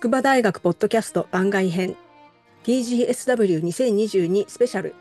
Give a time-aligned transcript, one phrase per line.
[0.00, 1.96] 筑波大学ポッドキャスト番外編。
[2.62, 4.94] TGSW2022 スペシャル。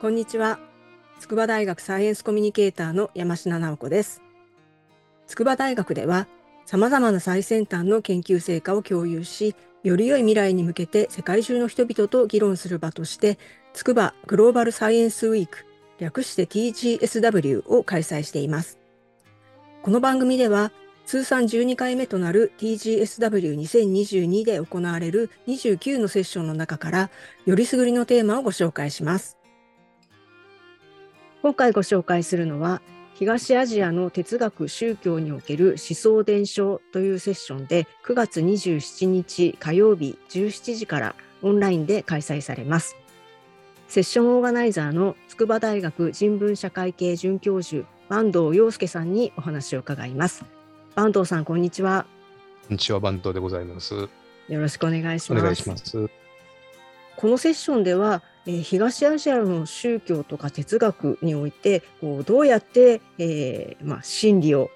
[0.00, 0.60] こんにちは。
[1.18, 4.22] 筑波大学サイエンスコミュニケーターの山科直子です。
[5.26, 6.28] 筑波大学では
[6.66, 13.40] 様々な最先端の研究成果を共有しより良い未来に向けて世界中の人々と議論する場として
[13.72, 15.66] 筑波グローバルサイエンスウィーク
[15.98, 18.78] 略して TGSW を開催しています。
[19.82, 20.70] この番組では
[21.06, 27.10] 通算12回目となる TGSW2022 で行われる29のセッションの中から
[27.44, 29.36] よりすぐりのテーマをご紹介します。
[31.42, 32.80] 今回ご紹介するのは
[33.14, 42.96] 東アジアの哲学宗教における思想伝承というセッションで9月27日火曜日17時からオンラインで開催されます。
[43.88, 50.61] セッションオーガナイザーの筑波大学人文社会系准教授坂東洋介さんにお話を伺います。
[50.94, 52.04] 坂東さん、こんにちは。
[52.64, 53.94] こんにちは、坂東でございます。
[53.94, 54.08] よ
[54.60, 55.40] ろしくお願いします。
[55.40, 56.10] お願いします。
[57.16, 64.70] このセッションでは、えー、東アジアの宗教とか哲学においてこうどうやって、えーまあ、真理を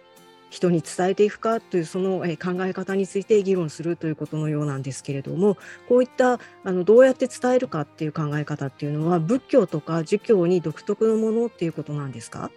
[0.48, 12.50] 人に伝えていくかというその、えー、考え方について議論するということのようなんですけれどもこういったあのどうやって伝えるかっていう考え方っていうのは仏教とか儒教に独特のものっていうことなんですか？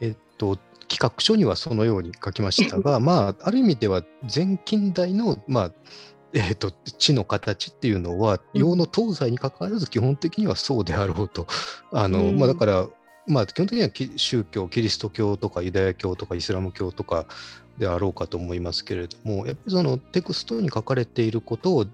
[0.00, 4.02] えっと企画書にはそのように書きましたが、 まあ、ある意味では
[4.34, 5.72] 前近代の、まあ
[6.32, 11.46] えーと、地の形っていうのは洋の東西にかかわらず基本的にはそうであろうと。
[11.92, 12.88] あの、うん、まあ、だから
[13.26, 17.26] まあ、基本的には宗教、キリスト教とかユダヤ教とかイスラム教とか
[17.78, 21.86] であろうかと思いますけれども、やっぱりそのテクストに書かれていることを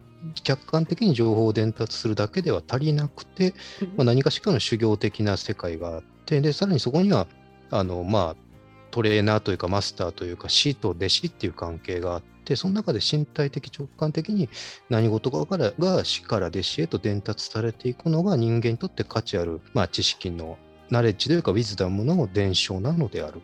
[0.43, 3.55] 客観的に情報を伝達するだけでは足りなくて、
[3.97, 7.27] まあ、何かしらの修行的な世界があって、でさらにそこには
[7.71, 8.50] あの、まあ、
[8.91, 14.49] トレーナーというかマスターというか師と弟子っていう関係があってその中で身体的直感的に
[14.89, 20.59] 何事かからが師から弟子へと伝達されていくのが人間にとって価値ある、まあ、知識の
[20.91, 23.41] ナレッジというかウィズダムの伝承なのである。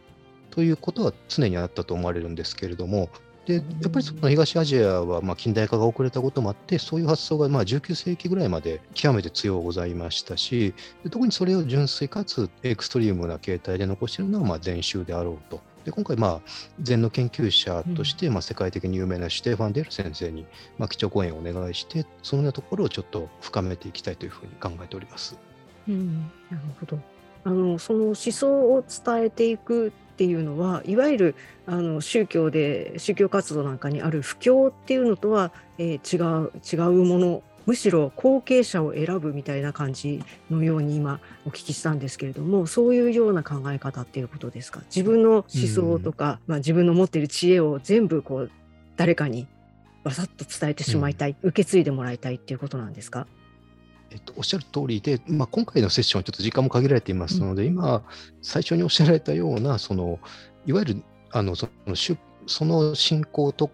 [0.50, 3.10] ということは常にあったと思われるんですけれども
[3.46, 10.74] でやっぱりその東アジアはま近代化が遅れたこともあってそういう発想がまあ19世紀ぐらいまで極めて強うございましたし
[11.10, 15.60] 特にそれを純粋かつエクストリームな形態で残しているのはまあ禅宗であろうと。
[15.84, 20.44] で今回、まあ、禅の研究者として、まあ、世界的に有名なシュテーファン・デール先生に、
[20.78, 25.38] まあ、基調講演をお願いしてそのようなところをちょっと深めていきたいというふうに考えております。
[25.88, 26.98] うん、なるほど
[27.44, 31.34] あのその思想を伝えていくっていうのはいわゆる
[31.66, 44.80] あの宗教で宗教活動なんかにある布教っていうのとは、えー、違う違うものむしろ後継者を選ぶみたいな感じのように今お聞きしたんですけれどもそういうような考え方っていうことですか？
[44.86, 48.50] 自分の思想とか、まあ、自分の持っている知恵を全部こう
[48.96, 49.46] 誰かに
[50.02, 53.26] バサッと伝えてしまいたい、うん、受け継いでもらいたいっていうことなんですか？
[54.10, 58.02] えっと、おっしゃる通りで、まあ、今回のセッションはちょっと時間も限られていますので、うん、今、
[58.42, 60.18] 最初におっしゃられたような、その
[60.66, 61.02] いわゆる
[61.32, 61.96] あのその
[62.46, 63.70] その信仰と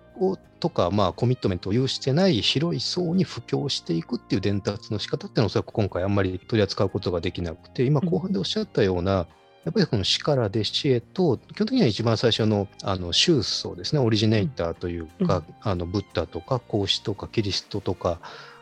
[0.61, 9.27] とか、まあ、コミットメントを有してない広い層に布教していくっていう伝達の仕方っていうのは、おそらく今回あんまり取り扱うことができなくて、今、後半でおっしゃったような、うん
[9.65, 18.19] やっぱりこの死から弟子へと、基本的には一番最初のあの宗祖ですね、オリジネーターというか、うん、あのブッダとか孔子とかキリストとか、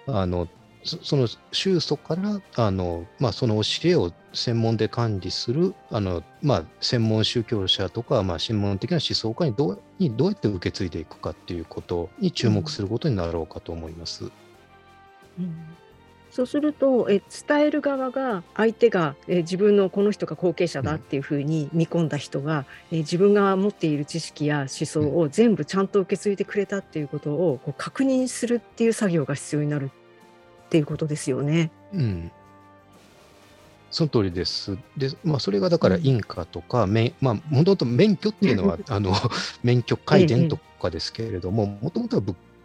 [0.06, 0.46] あの
[0.84, 14.24] その宗祖からあの、まあ、その教えを専門で管理するあの、まあ、専門宗教者とか、まあ、専門的な思想家にどうにどうやって受け継いでいくかっていうことに注目することになろうかと思います。
[14.24, 15.76] うん、うん
[16.30, 29.90] そうするとえ伝える側が相手がえ自分のこの人が後継者だっていうふうに見込んだ人が、え自分が持っている知識や思想を全部ちゃんと受け継いでくれたっていうことをこう確認するっていう作業が必要になる
[30.70, 31.72] っていうことですよね。
[31.92, 32.30] うん。
[33.90, 34.78] その通りです。
[34.96, 39.12] で、まあ、それがだからインカとか、うん、まあ、もともと免許っていうのは、あの、
[39.64, 42.22] 免許改伝とかですけれども、もともとは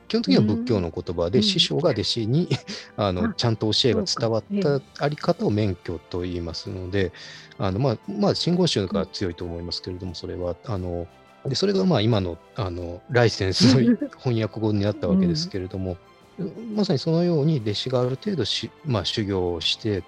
[0.08, 2.48] 基本的には仏教の言葉で、うん、師匠が弟子に
[2.96, 7.12] あのちゃんと教えが伝わったあり方を免許と言いますので、
[7.58, 11.08] あのまあ、まあ、真言宗が強いと思いますけれども、それは、あの、
[11.48, 15.98] でそれがまあ今のあのライセンスの 翻訳語になったわけですけれども、
[16.74, 20.04] まさにそのように弟子がある程度し、まあ、修行をして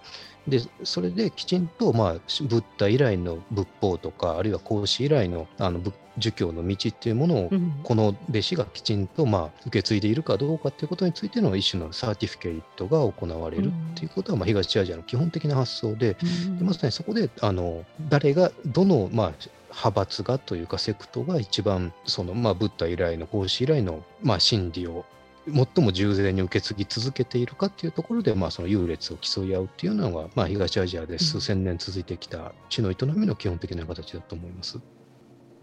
[0.47, 2.19] でそれできちんと、まあ、ブ
[2.59, 5.81] ッダ以来の仏法とかあるいは孔子以来のあの
[6.17, 7.51] 儒教の道っていうものを、
[7.83, 16.15] この弟子がきちんと、まあ、受け継いでいるかどうかっていうことについての一種のサーティフィケイトが行われるっていうことは、まあ、東アジアの基本的な発想で,、
[16.57, 19.33] でまさにそこであの誰がどの、まあ、
[19.69, 25.05] 派閥がというかセクトが一番その、まあ、ブッダ以来の孔子以来の、まあ、真理を
[25.53, 34.79] 最も従前に受け継ぎ続けているかっていうところで、まあ、その優劣を競い合うっていうのが、まあ、東アジアで数千年続いてきた地の営みの基本的な形だと思います。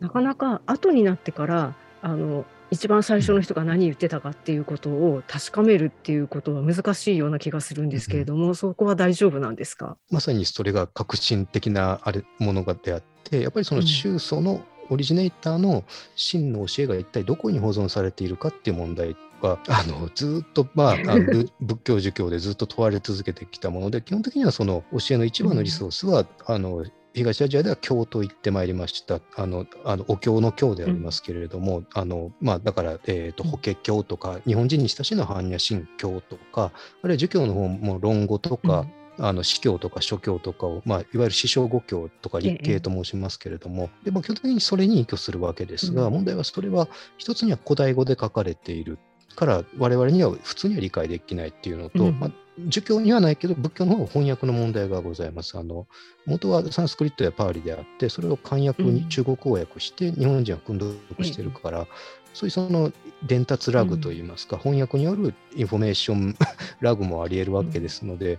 [0.01, 9.97] なかなか後になってからあの一番最初の人が何言ってたかっていうことを確かめるっていうことは難しいような気がするんですけれども、うん、そこは大丈夫なんですか？
[10.11, 15.85] まさにそれが革新的なあれものであってやっぱりその宗祖のオリジネーターの
[16.17, 29.20] 真の教えが一体どこに保存されているかっていう問題はあのずっと、まあ、あの 仏教儒教でずっと問われ続けてきたもので基本的にはその教えの一番のリソースは、うん、あの東アジアでは経と言ってまいりました。
[29.37, 38.87] あの、あのお経の経でありますけれども、うん、あの、まあ、だから、えっ、ー、と、法華経とか、日本人に親しいの般若心経とか、あるいは儒教の方も論語とか、
[39.17, 48.99] うん、あの、司教とか諸教とかを、まあ、いわゆる師匠五教とか立経と申しますけれども、でも基本的にそれに依拠するわけですが、うん、問題はそれは一つには古代語で書かれている
[49.35, 52.31] から我々には普通には理解できないっていうのと、うん、まあ、
[52.69, 55.59] 儒教にはないけど仏教の方は翻訳の問題がございます。
[55.59, 55.87] あの
[56.27, 61.87] 元はサンスクリットやパーリであってそれを漢訳に中国語訳して日本人は訓読してるから、うん、
[62.33, 62.93] そういうその
[63.27, 66.37] 伝達ラグといいますか、翻訳によるインフォメーション
[66.81, 68.39] ラグもありえるわけですので。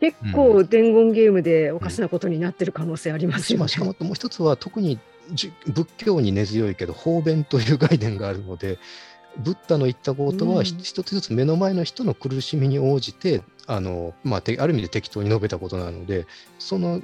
[0.00, 3.68] 結構伝言ゲームでおかしなことになってる可能性ありますよね。
[3.68, 4.98] しかももう一つは特に
[5.66, 8.78] 仏教に根強いけど方便という概念があるので
[9.38, 16.26] ブッダの言ったことは、一つずつ目の前の人の苦しみに応じてあの、まあ、ある意味で適当に述べたことなので
[16.58, 17.00] その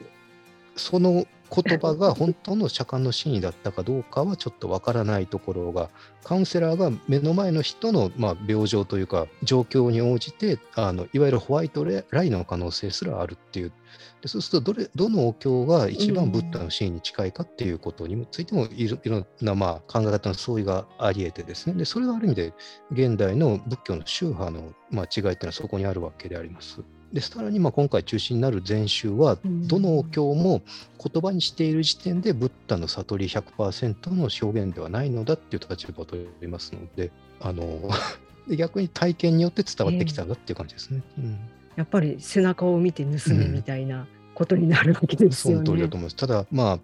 [0.77, 5.91] その言葉が本当の釈迦の真意だったかどうかはちょっとわからないところが
[6.23, 13.73] カウンセラーが目の前の人のまあ病状というか状況に応じてあのいわゆるホワイトラインの可能性すらあるっていう
[14.20, 22.55] でそうするとどれどのお経が一番ブッダの真意に近いかっていうことについてもいろいろなまあ考え方の相違があり得てですねでそれがある意味で
[22.93, 26.82] 現代の仏教の宗派のまあ違いっていうのはそこにあるわけであります。
[27.12, 30.62] でさらにまあ今回中心になる禅宗はどのお経も
[31.03, 37.11] 言葉にしている時点でブッダの悟り100%の表現ではないのだっていう立場を取りますので
[37.41, 37.91] あの
[38.57, 41.03] 逆に体験によって伝わってきたんだっていう感じですね。
[41.19, 41.39] うん、
[41.77, 45.61] やっぱり背中を見て盗むみたいなことになるわけですよね。
[45.61, 46.17] うん、その通りだと思います。
[46.17, 46.81] ただまあ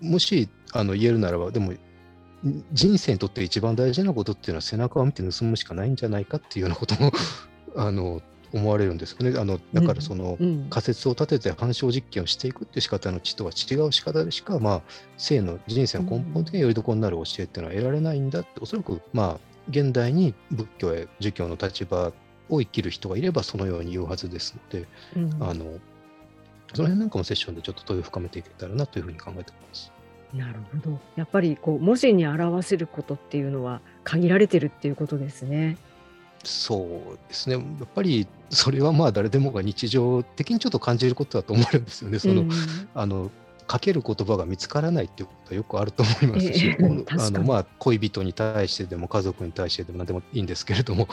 [0.00, 1.72] もしあの言えるならばでも
[2.72, 7.12] 人生にとって一番大事なことっていうのは背中を見て盗むしかないんじゃないかっていうようなことも
[7.76, 8.22] あの
[8.56, 9.38] 思われるんですよね。
[9.38, 10.38] あのだからその
[10.70, 14.82] 仮説を立てて反証実験をしていくって仕方の知とは違う仕方でしか、まあ、
[15.16, 22.12] 性の人生の根本的なよりどころになる教えっていうのは得られないんだって、おそらくまあ現代に仏教や儒教の立場
[22.48, 24.86] を生きる人がいればそのように言うはずですので、
[25.16, 25.64] うん、あの
[26.74, 29.92] その辺なんかもセッションでちょっと問いを深めていけたらなというふうに考えています。
[30.34, 31.00] なるほど。
[31.14, 35.76] やっぱりこう文字に表せることっていうのは限られてるっていうことですね。
[36.46, 37.56] そうですね。
[37.56, 42.18] やっぱりそれはまあ誰でもが日常的にちょっと感じることだと思うんですよね。
[42.18, 42.50] その、うん、
[42.94, 43.30] あの
[43.66, 46.76] かける言葉が見つからないっていうことはよくあると思いますし、
[47.10, 51.08] あのまあ恋人に対してでも家族に対してでも何でもいいんですけれども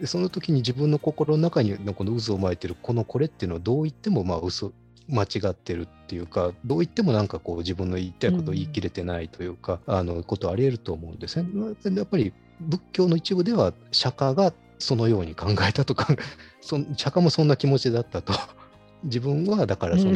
[0.00, 4.72] でその時に自分の心の中にのこの渦を巻いてるこのこれっていうのはどう言ってもまあ嘘
[5.08, 11.48] 間違ってるっていうかどう言ってもなんかこう自分の言いたいことを言い切れてないというか、うん、あのことありえると思うんですね。
[11.94, 16.08] やっぱり仏教の一部では釈迦がそのように考えたとか
[16.60, 18.32] そ釈迦もそんな気持ちだったと。
[19.04, 20.12] 自分はだからその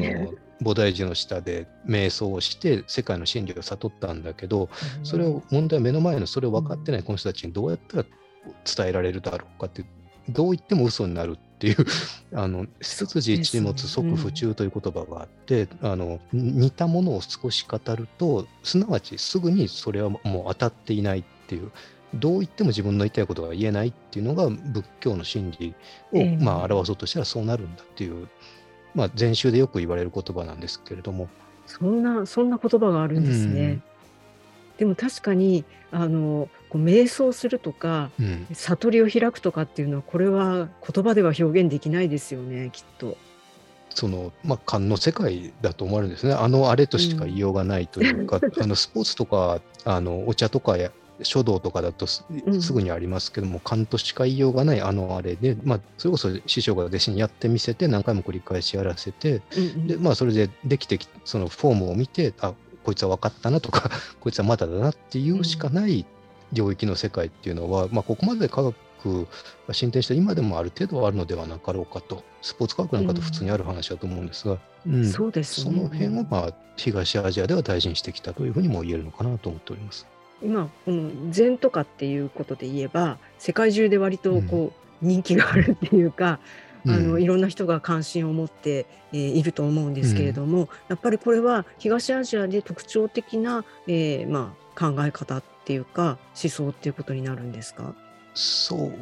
[0.63, 4.69] 菩提寺の下で瞑想をして世界の真理を悟ったんだけど
[5.05, 8.05] それを問題は目の前のそれを分かってないこの人たちにどうやったら
[8.65, 9.85] 伝えられるだろうかって
[10.29, 11.77] どう言っても嘘になるっていう
[12.35, 21.71] あの一筋一物即不中という言葉があって、うん、あの似たものを少し語るとすなわちすぐにそれはもう当たっていないっていう
[22.15, 25.75] どう言っても自分の言いたいことが言えないっていうのが仏教の真理
[26.13, 28.29] を、まあ、表そうとしたらそうなるんだっていう、
[28.95, 31.29] まあ、禅宗でよく言われる言葉なんですけれども。
[31.67, 33.63] そんなそんな言葉があるんですね。
[33.63, 33.83] うん、
[34.79, 43.17] でも確かにあのこう瞑想するとか、うん、悟りを開くとかっていうのはこれは言葉では表現できないですよねきっと。
[43.93, 52.25] そのまあ、勘の世界だと思われるんですね、あのあれとしか言いようがないというか、うん、あのスポーツとかあのお茶とかや書道とかだとす
[52.73, 66.07] ぐにありますけども、うん、勘としか言いようがないあのあれで、まあ、それこそ師匠が弟子にやってみせて何回も繰り返しやらせて、うんうん、でまあ、それでできてきそのフォームを見てあこいつは分かったなとか こいつはまだだなっていうしかない
[66.53, 69.27] 領域の世界っていうのは、まあ、ここまで科学学
[69.67, 80.07] が進展した今でもある程度はあるのではなかろうかと、スポーツ科学なんかと普通にある話だと思うんですが、うん、そうですね、その辺を、まあ、東アジアでは大事にしてきたというふうにも言えるのかなと思っております。
[80.43, 86.41] 今、この禅とかっていうことで言えば、世界中で割とこう、人気があるっていうか、
[86.87, 97.95] あのいろんな人が関心を持って、えー、いると思うんですけれども、うん、やっぱりこれは東アジアで特徴的な、えーまあ、考え方っていうか思想っていうことになるんですか？
[98.33, 98.93] そう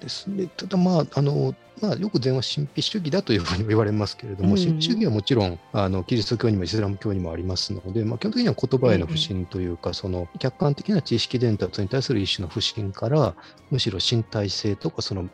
[0.00, 0.48] ですね。
[0.56, 13.34] ただまああのまあ、よく禅は神秘主義だというふうに言われますけれども、うん、神秘主義はもちろんあのキリスト教にもイスラム教にもありますので、まあ、基本的には言葉への不信というか、うん、その客観的な知識伝達に対する一種の不信から
[13.70, 15.28] むしろ身体性とかその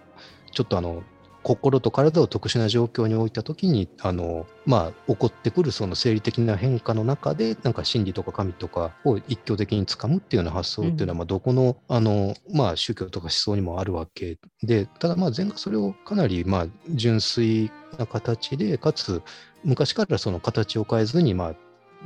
[0.50, 1.04] ちょっとあの
[1.42, 19.22] 心と体を特殊な状況に置いた時にあの、まあ、起こってくるその生理的な変化の中でなんか真理とか神とかを一挙的につかむっていうような発想っていうのは、まあ、どこのあの、まあ、宗教とか思想にもあるわけでただまあ禅がそれをかなりまあ純粋な形でかつ
[19.64, 21.54] 昔からその形を変えずにまあ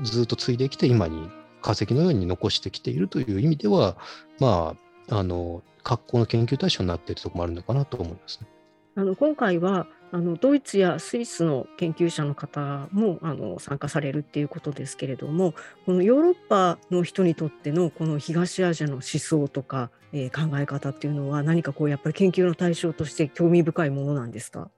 [0.02, 1.28] ずっと継いできて今に
[1.62, 3.96] 化石のように残してきているという意味では
[4.38, 4.74] ま
[5.08, 8.48] ああの格好の研究対象になっているところもあるのかなと思いますね。
[8.96, 24.70] あの今回はあのドイツやスイスの研究者の方もあの参加されるっていうことですけれどもこのヨーロッパの人にとってのこの東アジアの思想とか、えー、考え方っていうのは何かこうやっぱり研究の対象として興味深いものなんですか？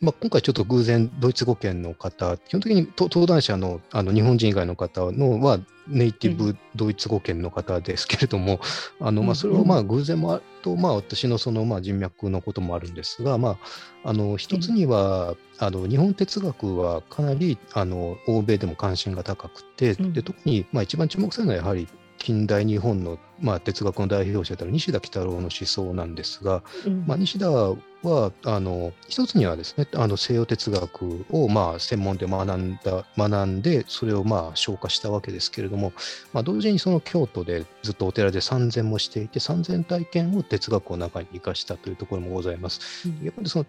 [0.00, 8.60] まあ、今回ちょっと偶然ドイツ語圏の方基本的に登壇者のあの日本人以外の方のはネイティブドイツ語圏の方ですけれども、
[9.00, 13.58] うん、あのまあ、それはまあ偶然もあると、まあ、私のそのまあ人脈のこともあるんですが、ま
[14.04, 21.88] あ、あの一つには、あの日本哲学はかなりあの欧米でも関心が高くて、で特にまあ一番注目されるのはやはり
[22.20, 35.92] 近代日本の、まあ、哲学の代表者である西田喜太郎の思想なんですが、うん、まあ、西田はあの一つにはですねあの西洋哲学をまあ専門で学んだ学んでそれをまあ消化したわけですけれども、
[36.32, 43.06] まあ、同時にその京都でずっとお寺で参禅もしていて参禅体験を哲学の中に生かしたというところもございます。
[43.06, 43.66] うん、やっぱりその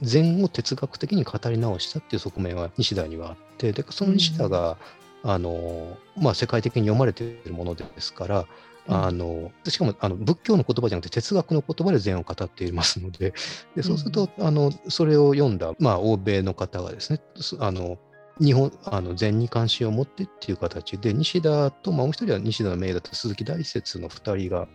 [0.00, 4.78] 禅を哲学的に語り直したっていう側面は西田にはあってでその西田が、
[5.22, 8.46] あのまあ、世界的に読まれているものですから、
[8.86, 13.32] あのしかもあの仏教の言葉じゃなくて哲学の言葉で禅を語っていますので
[13.74, 17.20] でそうすると、あのそれを読んだ、まあ、欧米の方がですね
[17.60, 17.98] あの
[18.40, 24.66] 日本あの禅に関心を持ってっていう形で西田と、まあ、もう一人は西田の命だった鈴木大拙の2人が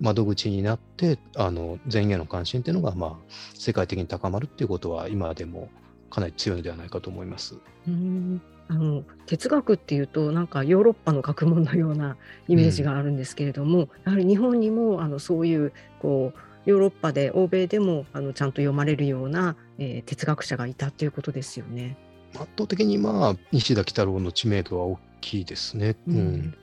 [0.00, 5.68] 窓口になってあの禅への関心っていうのが、まあ、世界的に高まるっていうことは今でも
[6.10, 7.58] かなり強いのではないかと思います。
[7.86, 12.16] うんあの哲学っていうとなんかヨーロッパの学問のような
[12.48, 16.38] イメージがあるんですけれども、うん、やはり日本にもあのそういうこう
[16.70, 21.96] ヨーロッパで欧米でもあのちゃんと読まれるような、えー、哲学者がいたということですよね。
[22.34, 25.96] 圧倒的にまあ西田喜太郎の知名度は大きいですね。
[26.06, 26.54] うん、うん、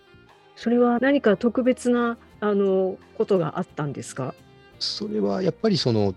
[0.55, 4.35] それは何か特別なあのことがあったんですか？
[4.77, 6.13] それはやっぱりその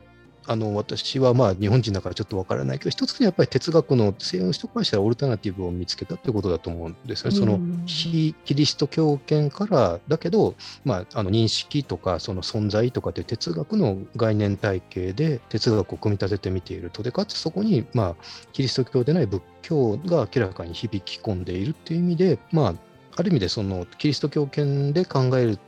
[0.49, 7.31] あの私はまあ日本人だからちょっとわからないけど、一つにやっぱり哲学の西洋の人からしたらオルタナティブを見つけたということだと思うんですね。
[7.31, 10.55] その非キリスト教圏からだけど、
[10.87, 17.03] まあ、あの認識とかその存在とかという哲学の概念体系で哲学を組み立ててみていると。
[17.03, 22.75] で、かつそこに、まあ、キリスト教でない仏教が明らかに響き込んでいるっていう意味で、まあ、
[23.17, 25.59] ある意味でそのキリスト教圏で考える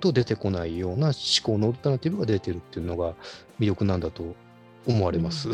[0.00, 3.14] と出てこないような思考のオルタナティブが出てるっていうのが
[3.58, 4.34] 魅力なんだと
[4.86, 5.48] 思われます。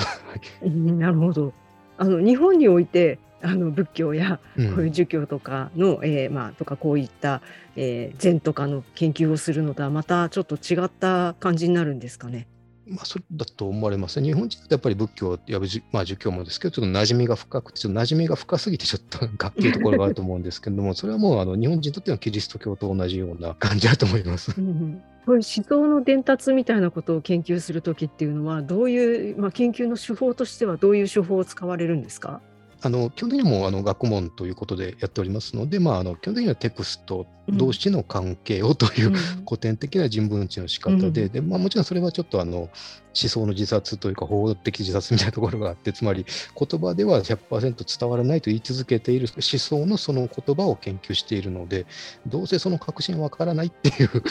[0.62, 1.52] うん、 なるほど。
[1.98, 7.42] あの日本においてあの仏教やこういう儒教とかの、うん、えー、まあ、とかこういった、
[7.74, 12.46] えー、禅とかの研究をするのとはまたちょっと違った感じになるんですかね。
[12.88, 14.22] まあ、それだと思われます。
[14.22, 24.54] 日本人ってやっぱり仏教やぶ、まあ、儒教もですけど、ちょっと馴染みが深くて、ちょっと馴染みが深すぎて、ちょっと学級ところがあると思うんですけども、それはもうあの日本人にとってはキリスト教と同じような感じだと思います。
[24.56, 32.40] うんこれ思想の伝達みたいなことを研究する時っていうのは、どういう、まあ、研究の手法としてはどういう手法を使われるんですか？
[32.82, 39.12] あの基本的にもあの学問ということでやっておりますので、まあ、あの基本的にはテクスト同士の関係をという、
[39.44, 42.70] 古典的な人文知の仕方でうん、でまあ、もちろんそれはちょっとあの思
[43.14, 46.26] 想の自殺というか法的自殺みたいなところがあってつまり
[46.58, 51.86] 言葉では100%伝わらないと言い続けている思想のその言葉を研究しているので
[52.26, 54.22] どうせその確信わからないっていう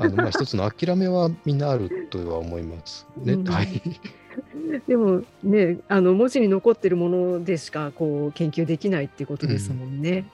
[0.00, 3.34] あの、まあ、一つの諦めはみんなあるとは思いますね。
[3.34, 3.82] うん、はい
[4.86, 10.10] でもねあの文字に残ってるものでしかこう研究できないっていうことですもんね。
[10.10, 10.26] うん、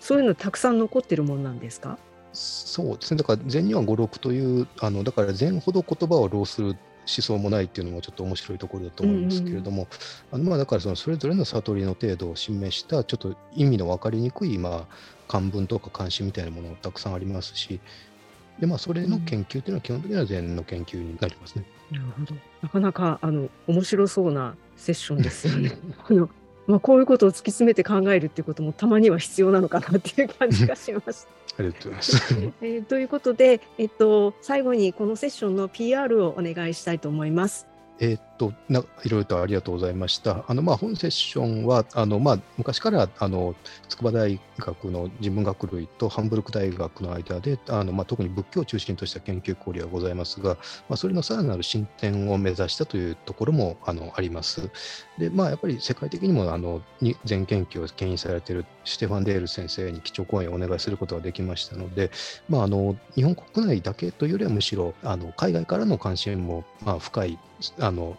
[0.00, 1.98] そういうのたくさん残ってるもんなんですか？
[2.32, 9.88] そうですね、だから禅には語録という、あのだから禅ほど言葉を浪する思想もないっていうのもちょっと面白いところだと思いますけれども、
[10.30, 14.94] あのまあだからそのそれぞれの悟りの程度を示した、ちょっと意味の分かりにくい、まあ、
[15.28, 17.80] 漢文とか漢詩みたいなものがたくさんありますし、
[18.60, 21.64] でまあ、それの研究というのは基本的には禅の研究になりますね。
[21.90, 22.34] なるほど。
[22.62, 25.78] なかなかあの面白そうなセッションですよね。
[26.08, 26.28] あの
[26.66, 31.30] まあ、こういうことを突き詰めて考えるっていうこともたまには必要なのかなっていう感じがしました。
[31.58, 32.34] ありがとうございます。
[32.60, 37.68] えーということで、えっと、最後にこのセッションの PR をお願いしたいと思います。
[38.00, 40.44] えーっとないろいろとありがとうございました。
[40.46, 43.54] あのまあ、本セッションはあの、まあ、昔からあの
[43.88, 50.56] 筑波大学の人文学類とハンブルク大学の間であの、まあ、特に仏教を中心とした研究交流がございますが、
[50.88, 54.70] まあ、それのさらなる進展を目指したというところもあのあります。
[55.18, 56.82] でまあ、やっぱり世界的にもあの
[57.24, 62.10] 全研究を牽引されているシュテファン・デール先生に基調講演をお願いすることができましたので、
[62.48, 67.38] まあ、あの日本国内だけというよりはむしろあの海外からの関心も、まあ、深い
[67.78, 68.16] あの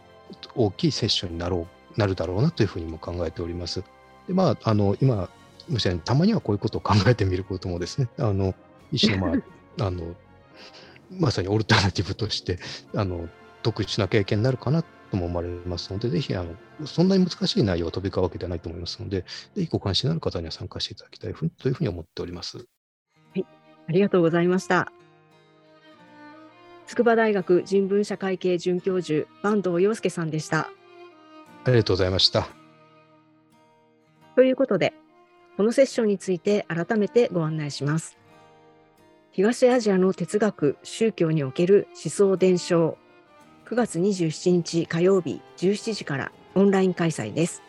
[0.55, 3.83] 大きいセッションになろうなるだろうなというふうにも考えております。
[4.27, 5.29] でまあ、あの今
[5.67, 8.53] むしろたまにはこういうことを考えてみることもですねあの
[8.91, 9.33] 一種の,、ま
[9.79, 10.15] あ、 あの
[11.11, 12.59] まさにオルタナティブとして
[12.95, 13.29] あの
[13.63, 16.55] 特殊な経験になるかなとも思われますので、ぜひあの
[16.85, 19.21] そんなに難しい内容を飛び交うわけではないと思いますので、
[19.55, 22.65] ぜひご関心のある方には参加していただきたいというふうに思っております。
[23.87, 24.91] ありがとうございました。
[26.87, 30.69] 筑波大学人文社会系准教授坂東洋介さんでした。
[31.65, 32.47] ありがとうございました。
[34.35, 34.93] ということで、
[35.57, 38.17] このセッションについて改めてご案内します。
[39.31, 42.97] 東アジアの哲学・宗教における思想伝承、
[43.65, 47.61] 9月27日火曜日17時からオンライン開催です。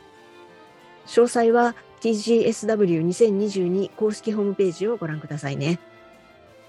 [1.07, 5.81] 詳細は TGSW2022 公式ホームページをご覧くださいね。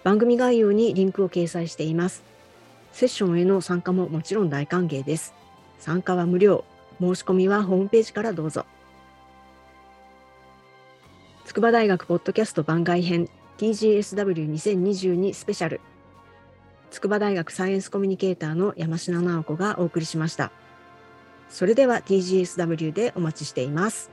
[0.04, 2.24] 番組概要にリンクを掲載しています。
[3.00, 5.34] セッションへの参加ももちろん大歓迎です。
[5.78, 6.66] 参加は無料。
[7.00, 8.66] 申し込みはホームページからどうぞ。
[11.46, 15.80] 筑波大学ポッドキャスト番外編 TGSW2022 スペシャル
[16.92, 20.52] 筑波大学サイエンスコミュニケーターの山科直子がお送りしました。
[21.50, 24.12] それでは TGSW でお待ちしています。